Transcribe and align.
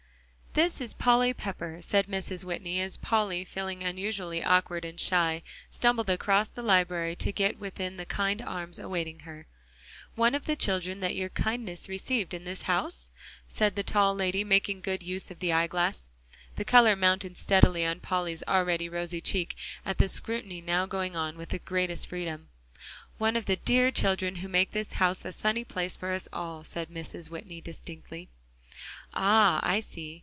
"This 0.53 0.81
is 0.81 0.93
Polly 0.93 1.33
Pepper," 1.33 1.77
said 1.81 2.07
Mrs. 2.07 2.43
Whitney, 2.43 2.81
as 2.81 2.97
Polly, 2.97 3.45
feeling 3.45 3.85
unusually 3.85 4.43
awkward 4.43 4.83
and 4.83 4.99
shy, 4.99 5.43
stumbled 5.69 6.09
across 6.09 6.49
the 6.49 6.61
library 6.61 7.15
to 7.15 7.31
get 7.31 7.57
within 7.57 7.95
the 7.95 8.05
kind 8.05 8.41
arms 8.41 8.77
awaiting 8.77 9.19
her. 9.19 9.45
"One 10.15 10.35
of 10.35 10.47
the 10.47 10.57
children 10.57 10.99
that 10.99 11.15
your 11.15 11.29
kindness 11.29 11.87
received 11.87 12.33
in 12.33 12.43
this 12.43 12.63
house?" 12.63 13.09
said 13.47 13.77
the 13.77 13.81
tall 13.83 14.13
lady, 14.13 14.43
making 14.43 14.81
good 14.81 15.01
use 15.01 15.31
of 15.31 15.39
the 15.39 15.53
eyeglass. 15.53 16.09
The 16.57 16.65
color 16.65 16.97
mounted 16.97 17.37
steadily 17.37 17.85
on 17.85 18.01
Polly's 18.01 18.43
already 18.45 18.89
rosy 18.89 19.21
cheek, 19.21 19.55
at 19.85 19.99
the 19.99 20.09
scrutiny 20.09 20.59
now 20.59 20.85
going 20.85 21.15
on 21.15 21.37
with 21.37 21.47
the 21.47 21.59
greatest 21.59 22.07
freedom. 22.07 22.49
"One 23.17 23.37
of 23.37 23.45
the 23.45 23.55
dear 23.55 23.89
children 23.89 24.35
who 24.35 24.49
make 24.49 24.71
this 24.71 24.91
house 24.91 25.23
a 25.23 25.31
sunny 25.31 25.63
place 25.63 25.95
for 25.95 26.11
us 26.11 26.27
all," 26.33 26.65
said 26.65 26.89
Mrs. 26.89 27.29
Whitney 27.29 27.61
distinctly. 27.61 28.27
"Ah? 29.13 29.61
I 29.63 29.79
see. 29.79 30.17